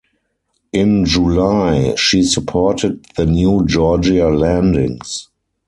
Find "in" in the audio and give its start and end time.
0.73-1.05